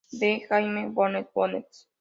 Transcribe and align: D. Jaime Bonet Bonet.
D. 0.19 0.43
Jaime 0.49 0.89
Bonet 0.95 1.27
Bonet. 1.33 1.85